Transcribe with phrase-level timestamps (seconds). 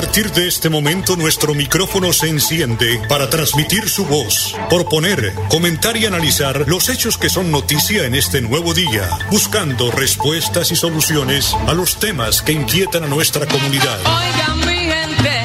[0.00, 6.06] partir de este momento nuestro micrófono se enciende para transmitir su voz, proponer, comentar y
[6.06, 11.74] analizar los hechos que son noticia en este nuevo día, buscando respuestas y soluciones a
[11.74, 13.98] los temas que inquietan a nuestra comunidad.
[14.06, 15.42] Oigan mi gente,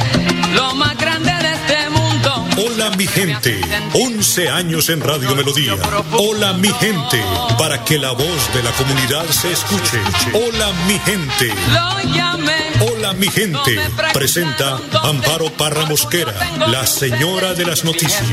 [0.54, 2.48] lo más grande de este mundo.
[2.66, 3.60] Hola mi gente,
[3.92, 5.76] 11 años en Radio Melodía.
[6.14, 7.22] Hola mi gente,
[7.60, 10.00] para que la voz de la comunidad se escuche.
[10.32, 11.54] Hola mi gente.
[11.74, 12.56] Lo llamé.
[13.06, 13.78] Hola mi gente,
[14.14, 18.24] presenta Amparo Parra Mosquera, la señora de las noticias.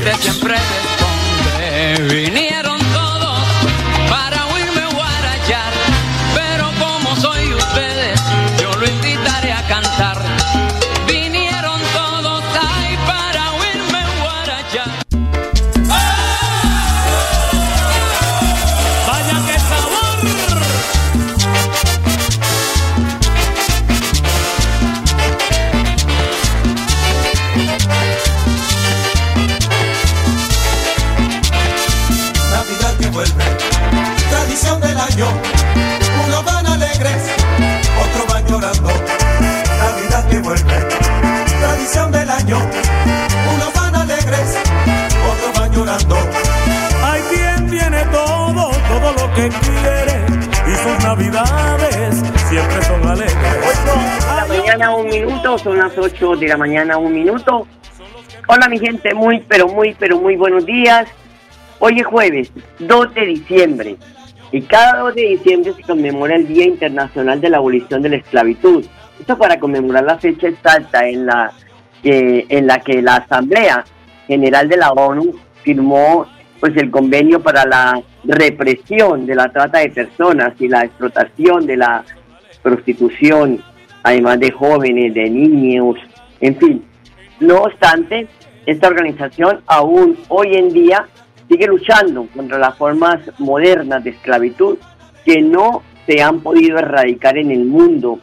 [56.43, 57.65] De la mañana un minuto.
[58.47, 61.07] Hola mi gente, muy pero muy pero muy buenos días.
[61.79, 63.97] Hoy es jueves 2 de diciembre
[64.51, 68.15] y cada 2 de diciembre se conmemora el Día Internacional de la Abolición de la
[68.17, 68.85] Esclavitud.
[69.19, 71.51] Esto para conmemorar la fecha exacta en la,
[72.01, 73.85] que en la que la Asamblea
[74.27, 76.27] General de la ONU firmó
[76.59, 81.77] pues el convenio para la represión de la trata de personas y la explotación de
[81.77, 82.03] la
[82.61, 83.61] prostitución,
[84.03, 85.97] además de jóvenes, de niños,
[86.43, 86.83] en fin.
[87.39, 88.27] No obstante,
[88.65, 91.07] esta organización aún hoy en día
[91.49, 94.77] sigue luchando contra las formas modernas de esclavitud
[95.25, 98.19] que no se han podido erradicar en el mundo,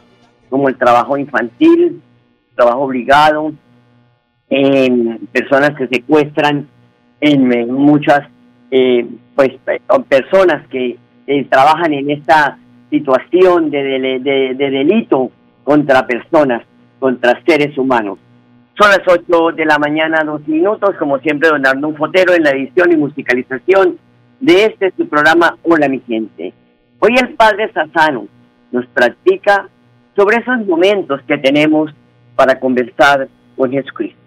[0.49, 2.01] como el trabajo infantil,
[2.55, 3.53] trabajo obligado,
[4.49, 6.67] en personas que secuestran,
[7.21, 8.27] en eh, muchas
[8.69, 12.59] eh, pues eh, personas que eh, trabajan en esta
[12.89, 14.19] situación de
[14.57, 15.31] delito
[15.63, 16.63] contra personas,
[17.01, 18.19] contra seres humanos.
[18.79, 22.51] Son las 8 de la mañana, dos minutos, como siempre, don Arnón Fotero en la
[22.51, 23.97] edición y musicalización
[24.39, 26.53] de este su programa Hola mi gente.
[26.99, 28.27] Hoy el Padre Sassano
[28.71, 29.67] nos practica
[30.15, 31.91] sobre esos momentos que tenemos
[32.35, 34.19] para conversar con Jesucristo.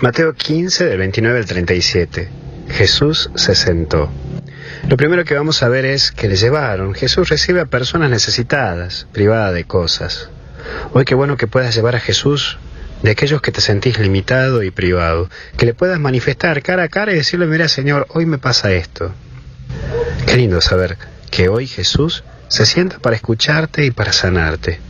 [0.00, 2.28] Mateo 15, del 29 al 37.
[2.68, 4.08] Jesús se sentó.
[4.88, 6.94] Lo primero que vamos a ver es que le llevaron.
[6.94, 10.30] Jesús recibe a personas necesitadas, privadas de cosas.
[10.92, 12.58] Hoy qué bueno que puedas llevar a Jesús
[13.02, 17.12] de aquellos que te sentís limitado y privado, que le puedas manifestar cara a cara
[17.12, 19.12] y decirle, mira Señor, hoy me pasa esto.
[20.26, 20.96] Qué lindo saber
[21.30, 24.80] que hoy Jesús se sienta para escucharte y para sanarte.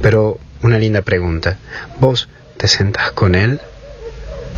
[0.00, 1.58] Pero una linda pregunta,
[1.98, 3.60] ¿vos te sentás con Él?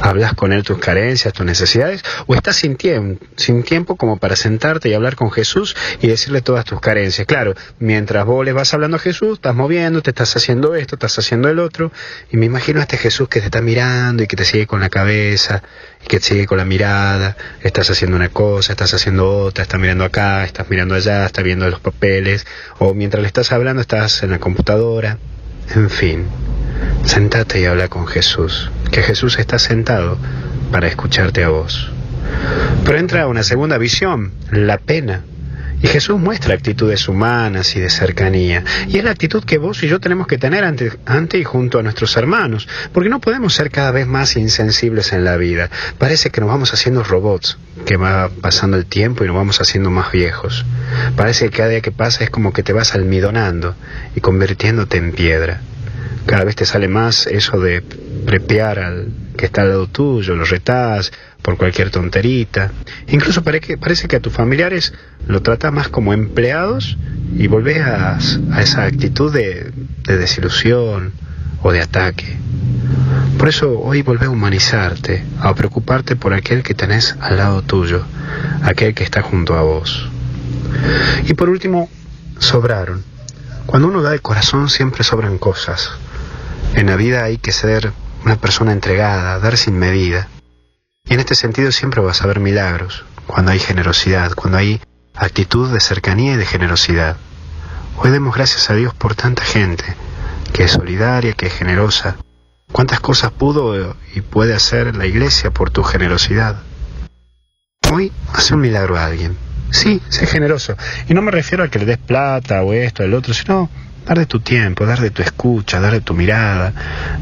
[0.00, 2.04] ¿Hablas con Él tus carencias, tus necesidades?
[2.26, 6.40] ¿O estás sin tiempo, sin tiempo como para sentarte y hablar con Jesús y decirle
[6.40, 7.26] todas tus carencias?
[7.26, 11.18] Claro, mientras vos le vas hablando a Jesús, estás moviendo, te estás haciendo esto, estás
[11.18, 11.90] haciendo el otro,
[12.30, 14.80] y me imagino a este Jesús que te está mirando y que te sigue con
[14.80, 15.64] la cabeza,
[16.04, 19.80] y que te sigue con la mirada, estás haciendo una cosa, estás haciendo otra, estás
[19.80, 22.46] mirando acá, estás mirando allá, estás viendo los papeles,
[22.78, 25.18] o mientras le estás hablando estás en la computadora,
[25.74, 26.26] en fin.
[27.04, 30.18] Sentate y habla con Jesús, que Jesús está sentado
[30.70, 31.90] para escucharte a vos.
[32.84, 35.24] Pero entra una segunda visión, la pena.
[35.80, 38.64] Y Jesús muestra actitudes humanas y de cercanía.
[38.88, 41.78] Y es la actitud que vos y yo tenemos que tener ante, ante y junto
[41.78, 42.66] a nuestros hermanos.
[42.92, 45.70] Porque no podemos ser cada vez más insensibles en la vida.
[45.98, 49.90] Parece que nos vamos haciendo robots, que va pasando el tiempo y nos vamos haciendo
[49.90, 50.64] más viejos.
[51.16, 53.76] Parece que cada día que pasa es como que te vas almidonando
[54.16, 55.60] y convirtiéndote en piedra.
[56.28, 59.08] Cada vez te sale más eso de prepear al
[59.38, 61.10] que está al lado tuyo, lo retás
[61.40, 62.70] por cualquier tonterita.
[63.08, 64.92] Incluso parece que, parece que a tus familiares
[65.26, 66.98] lo tratas más como empleados
[67.34, 68.18] y volvés a,
[68.60, 69.72] esa actitud de,
[70.04, 71.14] de desilusión
[71.62, 72.36] o de ataque.
[73.38, 78.04] Por eso hoy volvé a humanizarte, a preocuparte por aquel que tenés al lado tuyo,
[78.64, 80.10] aquel que está junto a vos.
[81.26, 81.88] Y por último,
[82.38, 83.02] sobraron.
[83.64, 85.90] Cuando uno da el corazón siempre sobran cosas.
[86.74, 87.92] En la vida hay que ser
[88.24, 90.28] una persona entregada, dar sin medida.
[91.04, 94.80] Y en este sentido siempre vas a ver milagros, cuando hay generosidad, cuando hay
[95.14, 97.16] actitud de cercanía y de generosidad.
[97.96, 99.84] Hoy demos gracias a Dios por tanta gente
[100.52, 102.16] que es solidaria, que es generosa,
[102.72, 106.56] ¿Cuántas cosas pudo y puede hacer la iglesia por tu generosidad?
[107.90, 109.36] Hoy hace un milagro a alguien.
[109.70, 110.76] Sí, sé generoso.
[111.08, 113.70] Y no me refiero a que le des plata o esto, el otro, sino
[114.08, 116.72] dar de tu tiempo, dar de tu escucha, dar de tu mirada,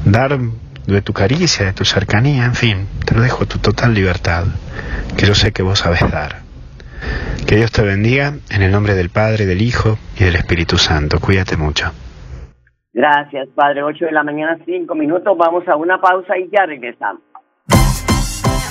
[0.05, 4.44] dar de tu caricia, de tu cercanía, en fin, te lo dejo tu total libertad,
[5.19, 6.47] que yo sé que vos sabes dar.
[7.47, 11.19] Que Dios te bendiga en el nombre del Padre, del Hijo y del Espíritu Santo.
[11.21, 11.93] Cuídate mucho.
[12.93, 13.82] Gracias, Padre.
[13.82, 15.37] 8 de la mañana, 5 minutos.
[15.37, 17.21] Vamos a una pausa y ya regresamos.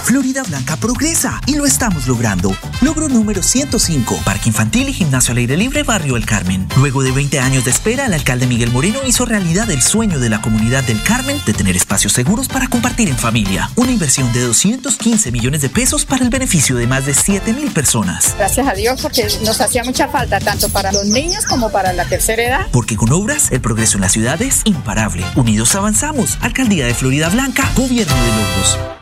[0.06, 2.56] Florida Blanca progresa y lo estamos logrando.
[2.82, 6.68] Logro número 105, Parque Infantil y Gimnasio al Aire Libre, Barrio El Carmen.
[6.78, 10.30] Luego de 20 años de espera, el alcalde Miguel Moreno hizo realidad el sueño de
[10.30, 13.72] la comunidad del Carmen de tener espacios seguros para compartir en familia.
[13.78, 17.72] Una inversión de 215 millones de pesos para el beneficio de más de 7 mil
[17.72, 18.36] personas.
[18.38, 22.06] Gracias a Dios porque nos hacía mucha falta tanto para los niños como para la
[22.06, 22.68] tercera edad.
[22.72, 25.26] Porque con obras, el progreso en la ciudad es imparable.
[25.34, 26.38] Unidos avanzamos.
[26.42, 28.95] Alcaldía de Florida Blanca, Gobierno de Logros.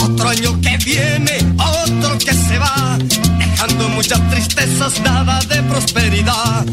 [0.07, 2.97] Otro año que viene, otro que se va,
[3.39, 6.65] dejando muchas tristezas, nada de prosperidad.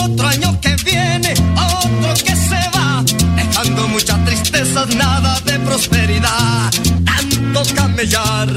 [0.00, 3.04] Otro año que viene, otro que se va,
[3.36, 6.72] dejando muchas tristezas, nada de prosperidad.
[7.04, 8.52] Tanto camellar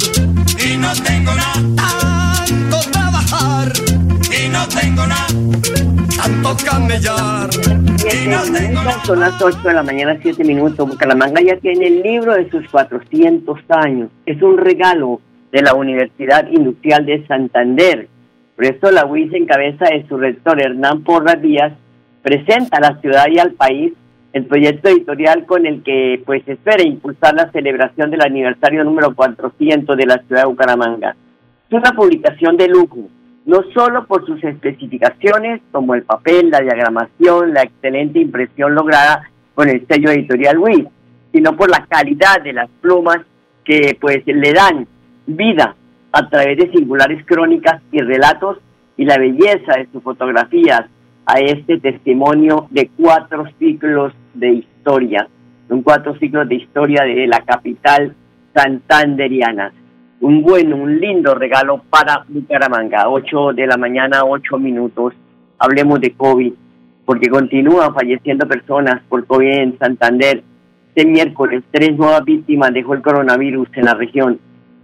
[0.58, 3.72] y no tengo nada, tanto trabajar
[4.44, 5.28] y no tengo nada,
[6.58, 7.50] camellar.
[9.06, 10.90] Son las 8 de la mañana, 7 minutos.
[10.90, 14.10] Bucaramanga ya tiene el libro de sus 400 años.
[14.26, 18.08] Es un regalo de la Universidad Industrial de Santander.
[18.56, 21.74] Por esto la UIS, en cabeza de su rector Hernán Porras Díaz,
[22.22, 23.94] presenta a la ciudad y al país
[24.34, 29.98] el proyecto editorial con el que pues espera impulsar la celebración del aniversario número 400
[29.98, 31.16] de la ciudad de Bucaramanga.
[31.70, 33.08] Es una publicación de lujo,
[33.50, 39.68] no solo por sus especificaciones como el papel, la diagramación, la excelente impresión lograda con
[39.68, 40.86] el sello editorial WIS,
[41.32, 43.18] sino por la calidad de las plumas
[43.66, 44.88] que pues le dan
[45.26, 45.76] vida
[46.12, 48.60] a través de singulares crónicas y relatos
[48.98, 50.86] y la belleza de sus fotografías
[51.26, 55.28] a este testimonio de cuatro ciclos de historia,
[55.68, 58.16] son cuatro ciclos de historia de la capital
[58.54, 59.72] santanderiana.
[60.22, 63.08] Un buen, un lindo regalo para Bucaramanga.
[63.08, 65.14] 8 de la mañana, 8 minutos.
[65.58, 66.52] Hablemos de COVID,
[67.06, 70.44] porque continúan falleciendo personas por COVID en Santander.
[70.94, 74.40] Este miércoles, tres nuevas víctimas dejó el coronavirus en la región.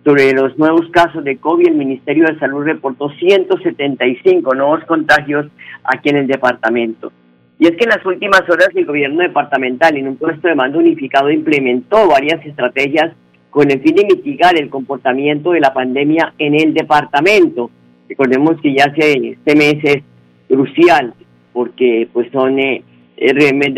[0.05, 5.47] Sobre los nuevos casos de COVID, el Ministerio de Salud reportó 175 nuevos contagios
[5.83, 7.11] aquí en el departamento.
[7.59, 10.79] Y es que en las últimas horas el gobierno departamental, en un puesto de mando
[10.79, 13.11] unificado, implementó varias estrategias
[13.55, 17.71] con el fin de mitigar el comportamiento de la pandemia en el departamento.
[18.09, 20.03] Recordemos que ya se, este mes es
[20.49, 21.13] crucial
[21.53, 22.83] porque pues son eh,
[23.15, 23.31] eh,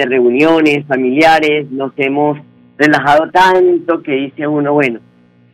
[0.07, 2.39] reuniones familiares, nos hemos
[2.75, 5.00] relajado tanto que dice uno, bueno,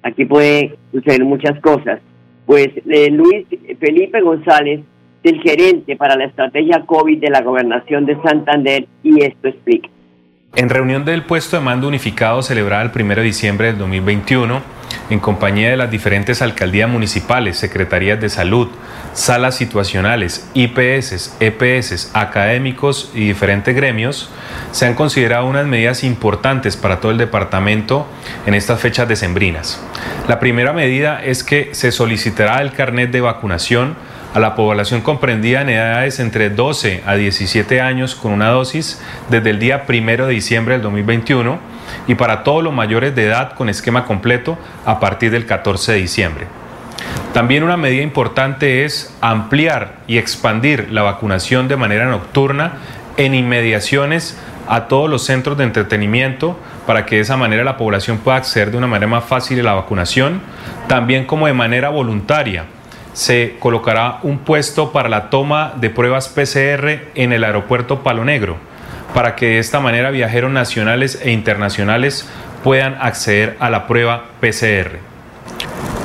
[0.03, 1.99] aquí puede suceder muchas cosas.
[2.45, 3.45] Pues eh, Luis
[3.77, 4.79] Felipe González,
[5.23, 9.89] el gerente para la estrategia COVID de la gobernación de Santander, y esto explica.
[10.55, 14.62] En reunión del puesto de mando unificado celebrada el 1 de diciembre del 2021,
[15.10, 18.67] en compañía de las diferentes alcaldías municipales, secretarías de salud,
[19.13, 24.29] salas situacionales, IPS, EPS, académicos y diferentes gremios,
[24.72, 28.05] se han considerado unas medidas importantes para todo el departamento
[28.45, 29.81] en estas fechas decembrinas.
[30.27, 33.95] La primera medida es que se solicitará el carnet de vacunación
[34.33, 39.51] a la población comprendida en edades entre 12 a 17 años con una dosis desde
[39.51, 41.59] el día 1 de diciembre del 2021
[42.07, 45.97] y para todos los mayores de edad con esquema completo a partir del 14 de
[45.99, 46.47] diciembre.
[47.33, 52.73] También una medida importante es ampliar y expandir la vacunación de manera nocturna
[53.17, 54.37] en inmediaciones
[54.67, 58.71] a todos los centros de entretenimiento para que de esa manera la población pueda acceder
[58.71, 60.41] de una manera más fácil a la vacunación,
[60.87, 62.65] también como de manera voluntaria.
[63.13, 68.58] Se colocará un puesto para la toma de pruebas PCR en el aeropuerto Palo Negro,
[69.13, 72.27] para que de esta manera viajeros nacionales e internacionales
[72.63, 74.98] puedan acceder a la prueba PCR.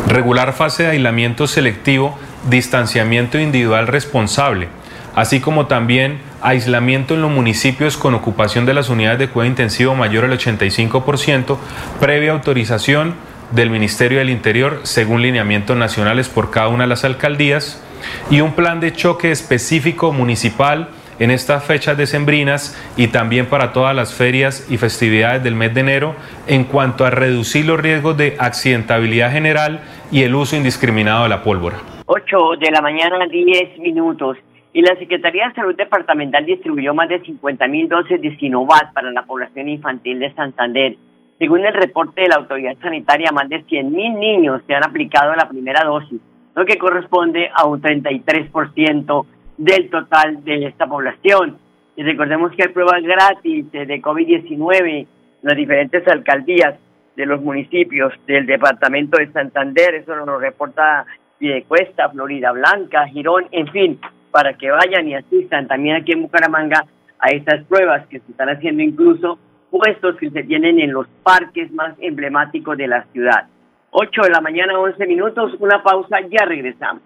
[0.08, 2.18] Regular fase de aislamiento selectivo,
[2.50, 4.68] distanciamiento individual responsable,
[5.14, 9.94] así como también aislamiento en los municipios con ocupación de las unidades de cuidado intensivo
[9.94, 11.56] mayor al 85%,
[12.00, 13.14] previa autorización
[13.52, 17.84] del Ministerio del Interior según lineamientos nacionales por cada una de las alcaldías
[18.30, 20.88] y un plan de choque específico municipal
[21.18, 25.80] en estas fechas decembrinas y también para todas las ferias y festividades del mes de
[25.80, 26.14] enero
[26.46, 29.80] en cuanto a reducir los riesgos de accidentabilidad general
[30.12, 31.78] y el uso indiscriminado de la pólvora.
[32.06, 34.38] 8 de la mañana, 10 minutos.
[34.72, 39.10] Y la Secretaría de Salud Departamental distribuyó más de 50 mil dosis de Sinovac para
[39.10, 40.96] la población infantil de Santander.
[41.38, 45.34] Según el reporte de la autoridad sanitaria, más de 100 mil niños se han aplicado
[45.34, 46.20] la primera dosis,
[46.54, 49.26] lo que corresponde a un 33%
[49.56, 51.58] del total de esta población.
[51.94, 55.06] Y recordemos que hay pruebas gratis de COVID-19 en
[55.42, 56.74] las diferentes alcaldías
[57.14, 61.04] de los municipios del departamento de Santander, eso lo reporta
[61.38, 66.84] Piedecuesta, Florida Blanca, Girón, en fin, para que vayan y asistan también aquí en Bucaramanga
[67.18, 69.38] a estas pruebas que se están haciendo incluso
[69.70, 73.46] puestos que se tienen en los parques más emblemáticos de la ciudad.
[73.90, 77.02] 8 de la mañana, 11 minutos, una pausa, ya regresamos.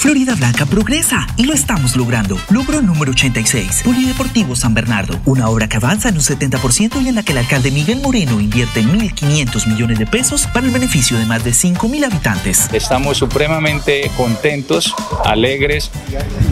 [0.00, 2.40] Florida Blanca progresa y lo estamos logrando.
[2.48, 5.20] Logro número 86, Polideportivo San Bernardo.
[5.26, 8.40] Una obra que avanza en un 70% y en la que el alcalde Miguel Moreno
[8.40, 12.70] invierte 1.500 millones de pesos para el beneficio de más de 5.000 habitantes.
[12.72, 15.90] Estamos supremamente contentos, alegres,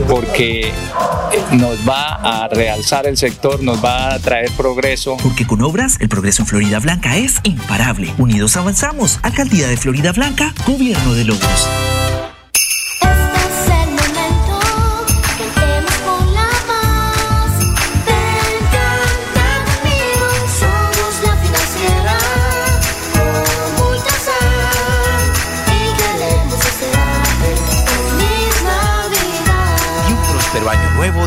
[0.06, 0.70] porque
[1.52, 5.16] nos va a realzar el sector, nos va a traer progreso.
[5.22, 8.12] Porque con obras, el progreso en Florida Blanca es imparable.
[8.18, 9.18] Unidos avanzamos.
[9.22, 11.66] Alcaldía de Florida Blanca, Gobierno de Logros.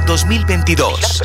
[0.06, 1.22] 2022.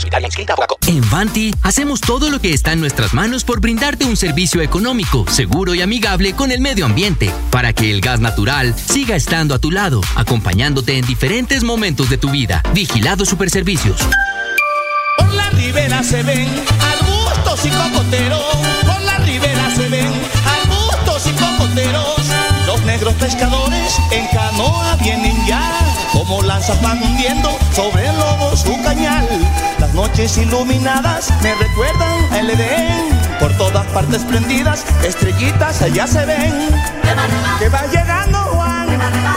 [0.86, 5.24] En Vanti hacemos todo lo que está en nuestras manos por brindarte un servicio económico,
[5.28, 9.58] seguro y amigable con el medio ambiente, para que el gas natural siga estando a
[9.58, 12.62] tu lado, acompañándote en diferentes momentos de tu vida.
[12.72, 14.00] Vigilado Superservicios.
[15.16, 16.48] Por la ribera se ven
[16.80, 18.56] arbustos y cocoteros.
[18.82, 20.12] Por la ribera se ven
[20.44, 22.45] arbustos y cocoteros.
[22.86, 25.60] Negros pescadores en canoa vienen ya
[26.12, 29.26] como lanzas van hundiendo sobre el lobo su cañal.
[29.80, 33.10] Las noches iluminadas me recuerdan el Edén.
[33.40, 36.52] Por todas partes prendidas, estrellitas allá se ven.
[37.58, 38.88] Que va llegando Juan.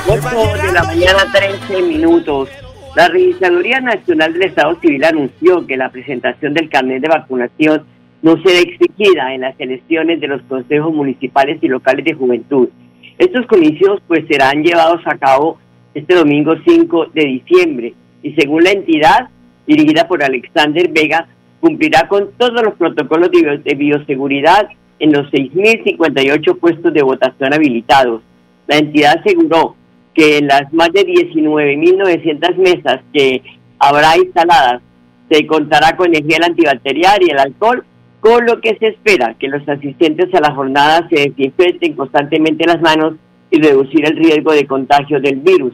[0.08, 2.50] 8 de la mañana, 13 minutos.
[2.96, 7.86] La Registraduría Nacional del Estado Civil anunció que la presentación del carnet de vacunación
[8.22, 12.70] no será exigida en las elecciones de los consejos municipales y locales de juventud.
[13.20, 15.60] Estos comicios pues serán llevados a cabo
[15.94, 19.28] este domingo 5 de diciembre y según la entidad
[19.68, 21.28] dirigida por Alexander Vega
[21.60, 28.22] cumplirá con todos los protocolos de bioseguridad en los 6.058 puestos de votación habilitados.
[28.68, 29.76] La entidad aseguró
[30.14, 33.42] que en las más de 19.900 mesas que
[33.80, 34.82] habrá instaladas
[35.30, 37.84] se contará con energía antibacterial y el alcohol,
[38.30, 42.80] con lo que se espera que los asistentes a la jornada se desinfecten constantemente las
[42.80, 43.16] manos
[43.50, 45.74] y reducir el riesgo de contagio del virus.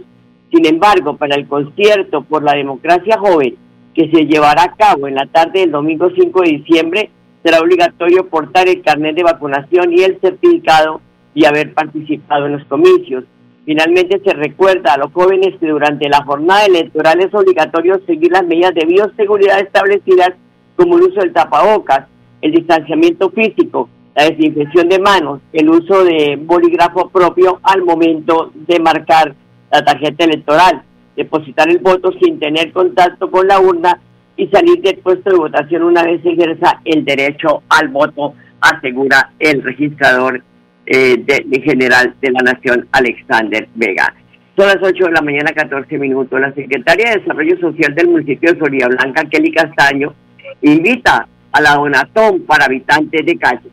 [0.53, 3.57] Sin embargo, para el concierto por la democracia joven
[3.93, 7.09] que se llevará a cabo en la tarde del domingo 5 de diciembre,
[7.43, 11.01] será obligatorio portar el carnet de vacunación y el certificado
[11.33, 13.25] y haber participado en los comicios.
[13.65, 18.45] Finalmente se recuerda a los jóvenes que durante la jornada electoral es obligatorio seguir las
[18.45, 20.29] medidas de bioseguridad establecidas
[20.77, 22.07] como el uso del tapabocas,
[22.45, 28.79] el distanciamiento físico, la desinfección de manos, el uso de bolígrafo propio al momento de
[28.79, 29.33] marcar
[29.71, 30.83] la tarjeta electoral,
[31.15, 33.99] depositar el voto sin tener contacto con la urna
[34.37, 39.31] y salir del puesto de votación una vez se ejerza el derecho al voto, asegura
[39.39, 40.43] el registrador
[40.85, 41.25] eh,
[41.63, 44.13] general de la Nación, Alexander Vega.
[44.55, 46.39] Son las 8 de la mañana, 14 minutos.
[46.39, 50.13] La secretaria de Desarrollo Social del municipio de Florida Blanca, Kelly Castaño,
[50.61, 53.71] invita a la donatón para habitantes de calle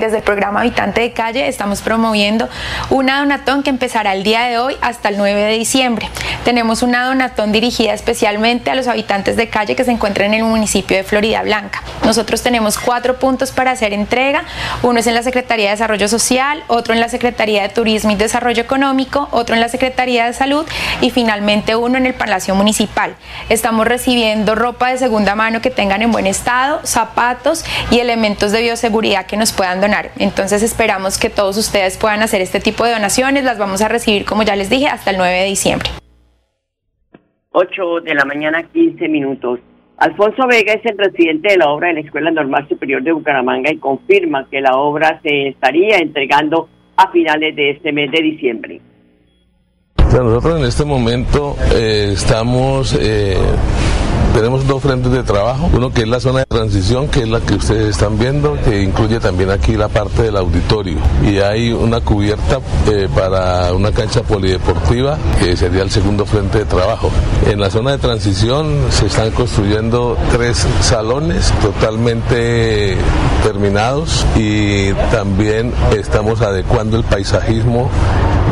[0.00, 2.50] Desde el programa Habitante de Calle estamos promoviendo
[2.90, 6.10] una donatón que empezará el día de hoy hasta el 9 de diciembre.
[6.44, 10.44] Tenemos una donatón dirigida especialmente a los habitantes de calle que se encuentran en el
[10.44, 11.82] municipio de Florida Blanca.
[12.04, 14.44] Nosotros tenemos cuatro puntos para hacer entrega.
[14.82, 18.16] Uno es en la Secretaría de Desarrollo Social, otro en la Secretaría de Turismo y
[18.16, 20.66] Desarrollo Económico, otro en la Secretaría de Salud
[21.00, 23.16] y finalmente uno en el Palacio Municipal.
[23.48, 28.60] Estamos recibiendo ropa de segunda mano que tengan en buen estado, zapatos y elementos de
[28.60, 30.10] bioseguridad que nos puedan donar.
[30.18, 33.44] Entonces esperamos que todos ustedes puedan hacer este tipo de donaciones.
[33.44, 35.88] Las vamos a recibir, como ya les dije, hasta el 9 de diciembre.
[37.52, 39.60] 8 de la mañana, 15 minutos.
[39.98, 43.72] Alfonso Vega es el presidente de la obra de la Escuela Normal Superior de Bucaramanga
[43.72, 48.80] y confirma que la obra se estaría entregando a finales de este mes de diciembre.
[50.12, 53.38] nosotros en este momento eh, estamos eh,
[54.36, 57.40] tenemos dos frentes de trabajo, uno que es la zona de transición, que es la
[57.40, 60.98] que ustedes están viendo, que incluye también aquí la parte del auditorio.
[61.24, 66.64] Y hay una cubierta eh, para una cancha polideportiva, que sería el segundo frente de
[66.66, 67.10] trabajo.
[67.46, 72.98] En la zona de transición se están construyendo tres salones totalmente
[73.42, 77.88] terminados y también estamos adecuando el paisajismo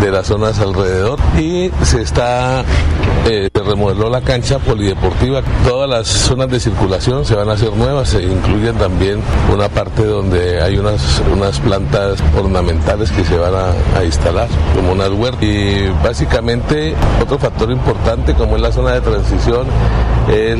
[0.00, 2.64] de las zonas alrededor y se está
[3.26, 5.42] eh, remodeló la cancha polideportiva.
[5.66, 9.20] Todas las zonas de circulación se van a hacer nuevas se incluyen también
[9.52, 14.92] una parte donde hay unas unas plantas ornamentales que se van a, a instalar como
[14.92, 19.66] unas huertas y básicamente otro factor importante como es la zona de transición
[20.28, 20.58] es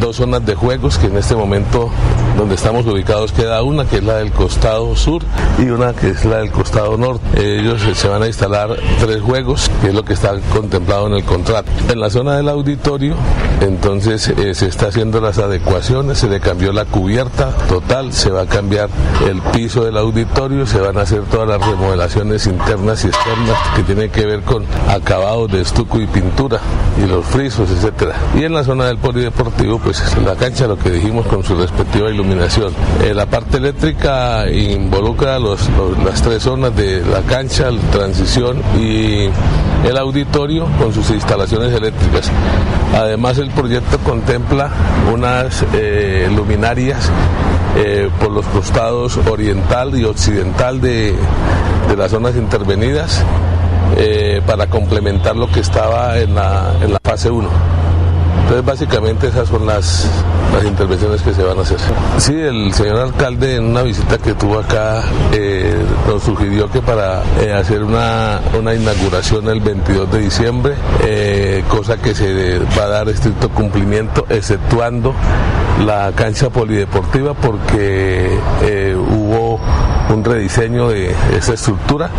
[0.00, 1.90] dos zonas de juegos que en este momento
[2.36, 5.22] donde estamos ubicados queda una que es la del costado sur
[5.58, 9.70] y una que es la del costado norte ellos se van a instalar tres juegos,
[9.80, 11.70] que es lo que está contemplado en el contrato.
[11.88, 13.14] En la zona del auditorio,
[13.60, 18.42] entonces eh, se está haciendo las adecuaciones, se le cambió la cubierta total, se va
[18.42, 18.88] a cambiar
[19.28, 23.82] el piso del auditorio, se van a hacer todas las remodelaciones internas y externas que
[23.82, 26.60] tienen que ver con acabados de estuco y pintura
[27.02, 28.14] y los frisos, etcétera.
[28.34, 32.72] Y en la del polideportivo, pues la cancha, lo que dijimos con su respectiva iluminación.
[33.02, 35.68] Eh, la parte eléctrica involucra los,
[36.02, 39.28] las tres zonas de la cancha, el transición y
[39.86, 42.30] el auditorio con sus instalaciones eléctricas.
[42.94, 44.70] Además el proyecto contempla
[45.12, 47.10] unas eh, luminarias
[47.76, 51.14] eh, por los costados oriental y occidental de,
[51.96, 53.22] las zonas intervenidas
[54.46, 57.50] para complementar lo que estaba en la, en la fase 1.
[58.52, 60.06] Entonces, básicamente esas son las,
[60.52, 61.78] las intervenciones que se van a hacer.
[62.18, 65.74] Sí, el señor alcalde en una visita que tuvo acá eh,
[66.06, 71.96] nos sugirió que para eh, hacer una, una, inauguración el 22 de diciembre, eh, cosa
[71.96, 75.14] que se va a dar estricto cumplimiento, exceptuando
[75.86, 78.38] la cancha polideportiva porque
[80.12, 82.10] un rediseño de esa estructura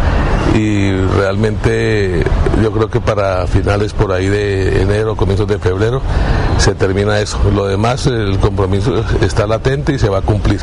[0.55, 2.23] y realmente
[2.61, 6.01] yo creo que para finales por ahí de enero, comienzos de febrero,
[6.57, 7.39] se termina eso.
[7.53, 10.59] Lo demás, el compromiso está latente y se va a cumplir.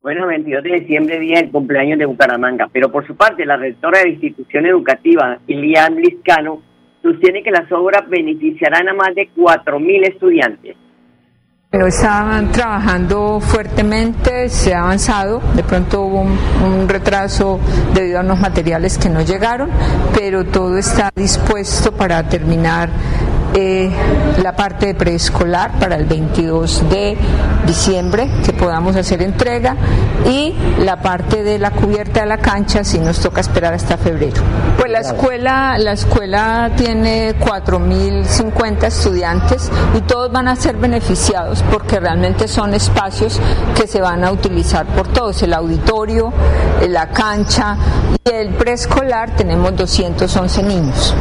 [0.00, 3.98] Bueno, 22 de diciembre, día del cumpleaños de Bucaramanga, pero por su parte, la rectora
[3.98, 6.62] de la institución educativa, Ilian Liscano,
[7.02, 10.76] sostiene que las obras beneficiarán a más de 4.000 estudiantes.
[11.70, 17.60] Pero estaban trabajando fuertemente, se ha avanzado, de pronto hubo un, retraso
[17.92, 19.68] debido a unos materiales que no llegaron,
[20.14, 22.88] pero todo está dispuesto para terminar
[23.54, 23.90] eh,
[24.42, 27.16] la parte preescolar para el 22 de
[27.66, 29.76] diciembre, que podamos hacer entrega,
[30.26, 34.42] y la parte de la cubierta de la cancha, si nos toca esperar hasta febrero.
[34.76, 42.00] Pues la escuela, la escuela tiene 4.050 estudiantes y todos van a ser beneficiados porque
[42.00, 43.40] realmente son espacios
[43.74, 46.32] que se van a utilizar por todos, el auditorio,
[46.88, 47.76] la cancha
[48.24, 51.14] y el preescolar tenemos 211 niños.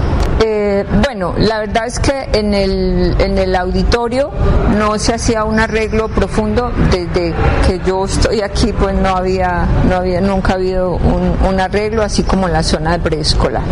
[0.78, 4.30] Eh, bueno, la verdad es que en el, en el auditorio
[4.78, 7.34] no se hacía un arreglo profundo desde
[7.66, 12.22] que yo estoy aquí, pues no había, no había nunca habido un, un arreglo, así
[12.22, 13.64] como en la zona de preescolar.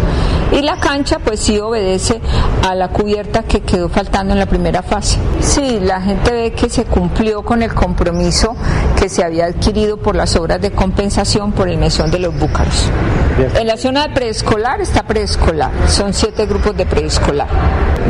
[0.51, 2.21] Y la cancha, pues sí obedece
[2.67, 5.19] a la cubierta que quedó faltando en la primera fase.
[5.41, 8.55] Sí, la gente ve que se cumplió con el compromiso
[8.99, 12.89] que se había adquirido por las obras de compensación por el mesón de los búcaros.
[13.37, 17.47] En la zona de preescolar está preescolar, son siete grupos de preescolar.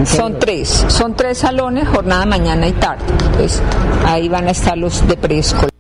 [0.05, 3.03] Son tres, son tres salones, jornada mañana y tarde.
[4.05, 5.71] Ahí van a estar los de preescolar.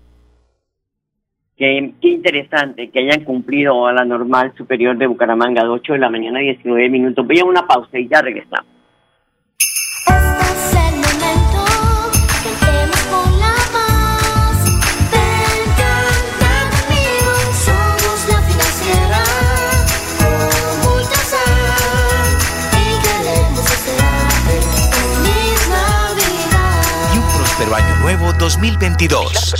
[1.57, 5.99] Qué, qué, interesante que hayan cumplido a la normal superior de Bucaramanga de 8 de
[5.99, 7.25] la mañana 19 minutos.
[7.25, 8.74] Voy a una pausa y ya regresamos.
[28.37, 29.55] 2022.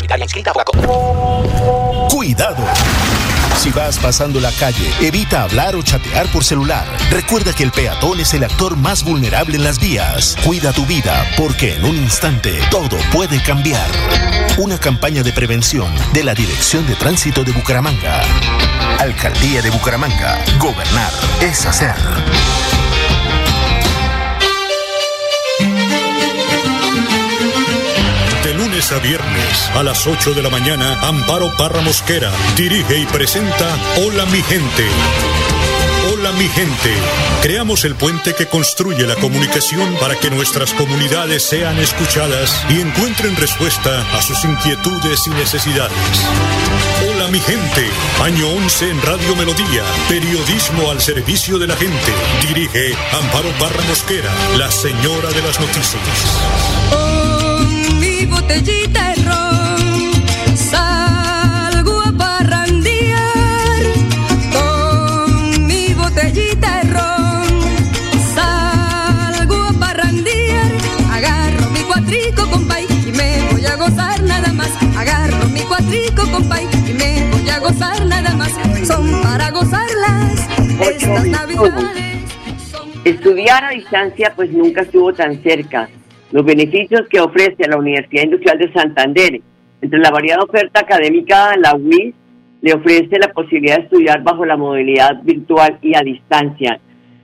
[2.09, 2.65] Cuidado.
[3.57, 6.85] Si vas pasando la calle, evita hablar o chatear por celular.
[7.09, 10.35] Recuerda que el peatón es el actor más vulnerable en las vías.
[10.45, 13.87] Cuida tu vida, porque en un instante todo puede cambiar.
[14.57, 18.21] Una campaña de prevención de la Dirección de Tránsito de Bucaramanga.
[18.99, 20.37] Alcaldía de Bucaramanga.
[20.59, 21.95] Gobernar es hacer.
[28.91, 34.26] A viernes a las 8 de la mañana, Amparo Parra Mosquera dirige y presenta Hola
[34.28, 34.86] mi gente.
[36.13, 36.93] Hola mi gente.
[37.41, 43.36] Creamos el puente que construye la comunicación para que nuestras comunidades sean escuchadas y encuentren
[43.38, 45.98] respuesta a sus inquietudes y necesidades.
[47.10, 47.89] Hola mi gente.
[48.21, 49.84] Año 11 en Radio Melodía.
[50.10, 52.13] Periodismo al servicio de la gente.
[52.48, 57.24] Dirige Amparo Parra Mosquera, la señora de las noticias.
[58.25, 60.57] Mi botellita de ron.
[60.57, 63.83] Salgo a parrandear
[64.53, 67.45] con mi botellita de ron.
[68.33, 70.71] Salgo a parrandear
[71.11, 74.71] agarro mi cuatrico compay y me voy a gozar nada más.
[74.97, 78.51] Agarro mi cuatrico compay y me voy a gozar nada más.
[78.88, 80.47] Son para gozarlas.
[80.79, 82.05] Estas navidades
[83.03, 85.89] Estudiar a distancia pues nunca estuvo tan cerca.
[86.31, 89.41] Los beneficios que ofrece la Universidad Industrial de Santander.
[89.81, 92.15] Entre la variada oferta académica, la UIS
[92.61, 96.79] le ofrece la posibilidad de estudiar bajo la modalidad virtual y a distancia.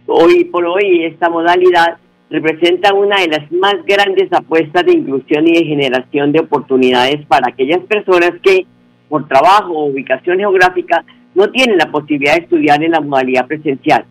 [0.05, 1.97] Hoy por hoy esta modalidad
[2.29, 7.49] representa una de las más grandes apuestas de inclusión y de generación de oportunidades para
[7.49, 8.65] aquellas personas que
[9.09, 14.05] por trabajo o ubicación geográfica no tienen la posibilidad de estudiar en la modalidad presencial.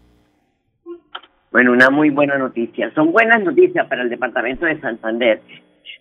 [1.53, 2.90] Bueno, una muy buena noticia.
[2.94, 5.40] Son buenas noticias para el departamento de Santander.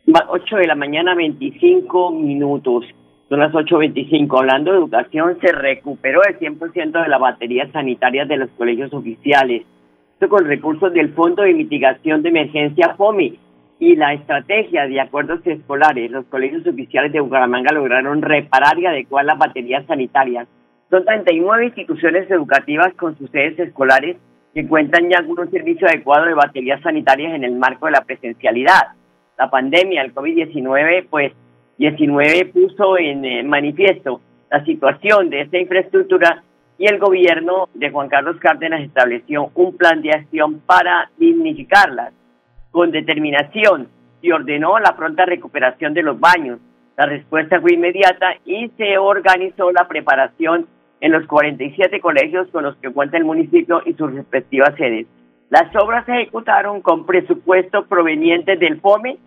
[0.08, 2.86] 8 de la mañana, 25 minutos.
[3.30, 4.40] Son las 8.25.
[4.40, 9.64] Hablando de educación, se recuperó el 100% de las baterías sanitarias de los colegios oficiales.
[10.24, 13.38] Esto con recursos del Fondo de Mitigación de Emergencia FOMI
[13.78, 16.10] y la estrategia de acuerdos escolares.
[16.12, 20.48] Los colegios oficiales de Bucaramanga lograron reparar y adecuar las baterías sanitarias.
[20.90, 24.16] Son 39 instituciones educativas con sus sedes escolares
[24.54, 28.06] que cuentan ya con un servicio adecuado de baterías sanitarias en el marco de la
[28.06, 28.94] presencialidad.
[29.38, 31.34] La pandemia, el COVID-19, pues
[31.80, 36.44] 19 puso en eh, manifiesto la situación de esta infraestructura
[36.84, 42.12] y el gobierno de Juan Carlos Cárdenas estableció un plan de acción para dignificarlas
[42.72, 43.88] con determinación
[44.22, 46.60] y ordenó la pronta recuperación de los baños.
[46.98, 50.68] La respuesta fue inmediata y se organizó la preparación
[51.00, 55.08] en los 47 colegios con los que cuenta el municipio y sus respectivas sedes.
[55.50, 59.20] Las obras se ejecutaron con presupuesto proveniente del FOME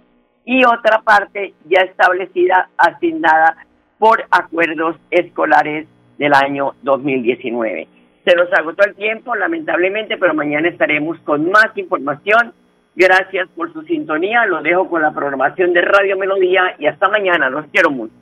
[0.44, 3.56] y otra parte ya establecida, asignada
[3.98, 5.86] por acuerdos escolares
[6.18, 7.88] del año 2019.
[8.24, 12.52] Se nos agotó el tiempo, lamentablemente, pero mañana estaremos con más información.
[12.96, 14.46] Gracias por su sintonía.
[14.46, 17.50] Lo dejo con la programación de Radio Melodía y hasta mañana.
[17.50, 18.14] Los quiero mucho.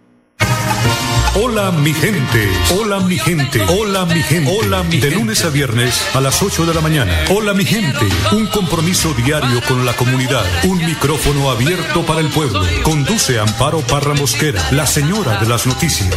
[1.37, 6.15] Hola mi gente, hola mi gente, hola mi gente, hola mi De lunes a viernes
[6.15, 7.13] a las 8 de la mañana.
[7.29, 12.61] Hola mi gente, un compromiso diario con la comunidad, un micrófono abierto para el pueblo.
[12.85, 16.15] Conduce Amparo Parra Mosquera, la señora de las noticias.